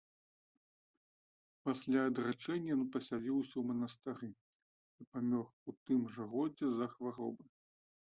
Пасля 1.69 1.99
адрачэння 2.13 2.69
ён 2.77 2.81
пасяліўся 2.97 3.53
ў 3.57 3.63
манастыры 3.69 4.27
і 4.99 5.03
памёр 5.15 5.45
у 5.51 5.71
тым 5.85 5.99
жа 6.19 6.23
годзе 6.37 6.63
з-за 6.75 6.87
хваробы. 6.99 7.43